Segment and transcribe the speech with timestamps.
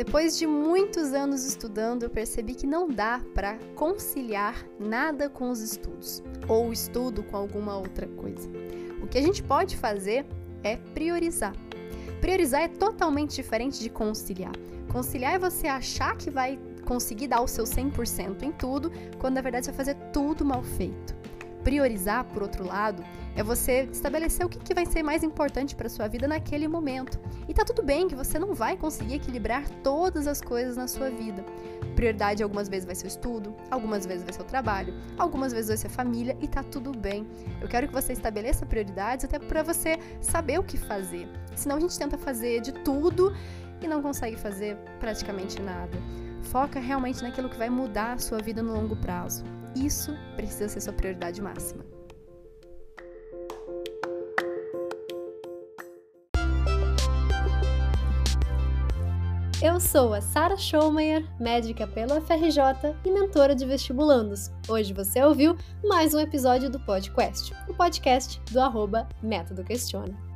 [0.00, 5.60] Depois de muitos anos estudando, eu percebi que não dá para conciliar nada com os
[5.60, 8.48] estudos ou estudo com alguma outra coisa.
[9.02, 10.24] O que a gente pode fazer
[10.64, 11.54] é priorizar.
[12.18, 14.54] Priorizar é totalmente diferente de conciliar.
[14.90, 19.42] Conciliar é você achar que vai conseguir dar o seu 100% em tudo, quando na
[19.42, 21.19] verdade você vai fazer tudo mal feito.
[21.64, 23.04] Priorizar, por outro lado,
[23.36, 27.18] é você estabelecer o que, que vai ser mais importante para sua vida naquele momento.
[27.48, 31.10] E tá tudo bem que você não vai conseguir equilibrar todas as coisas na sua
[31.10, 31.44] vida.
[31.94, 35.68] Prioridade algumas vezes vai ser o estudo, algumas vezes vai ser o trabalho, algumas vezes
[35.68, 37.26] vai ser a família e tá tudo bem.
[37.60, 41.28] Eu quero que você estabeleça prioridades até para você saber o que fazer.
[41.54, 43.34] Senão a gente tenta fazer de tudo
[43.80, 45.96] e não consegue fazer praticamente nada.
[46.50, 49.44] Foca realmente naquilo que vai mudar a sua vida no longo prazo.
[49.76, 51.84] Isso precisa ser sua prioridade máxima.
[59.62, 64.50] Eu sou a Sara Schomayer, médica pelo FRJ e mentora de vestibulandos.
[64.68, 70.29] Hoje você ouviu mais um episódio do podcast, o podcast do arroba Método Questiona.